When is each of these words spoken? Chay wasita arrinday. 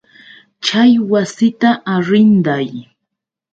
Chay 0.65 0.91
wasita 1.11 1.71
arrinday. 1.95 2.69